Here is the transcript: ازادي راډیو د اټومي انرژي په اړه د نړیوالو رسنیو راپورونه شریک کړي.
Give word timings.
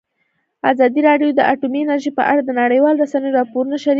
ازادي 0.71 1.01
راډیو 1.09 1.29
د 1.35 1.39
اټومي 1.51 1.79
انرژي 1.83 2.11
په 2.17 2.23
اړه 2.31 2.41
د 2.43 2.51
نړیوالو 2.61 3.01
رسنیو 3.03 3.35
راپورونه 3.39 3.75
شریک 3.77 3.83
کړي. 3.85 3.89